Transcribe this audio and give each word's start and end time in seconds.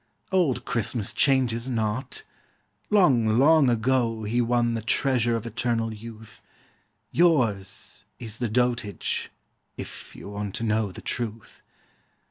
Old 0.31 0.65
Christmas 0.65 1.13
changes 1.13 1.67
not! 1.69 2.23
Long, 2.89 3.37
long 3.37 3.69
ago 3.69 4.23
He 4.23 4.41
won 4.41 4.73
the 4.73 4.81
treasure 4.81 5.35
of 5.35 5.45
eternal 5.45 5.93
youth; 5.93 6.41
Yours 7.11 8.05
is 8.17 8.39
the 8.39 8.49
dotage 8.49 9.29
if 9.77 10.15
you 10.15 10.27
want 10.29 10.55
to 10.55 10.63
know 10.63 10.91
The 10.91 11.01
truth. 11.01 11.61